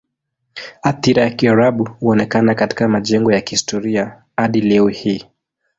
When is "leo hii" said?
4.61-5.25